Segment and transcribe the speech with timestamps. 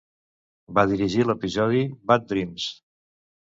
[0.77, 2.69] Va dirigir l'episodi "Bad Dreams".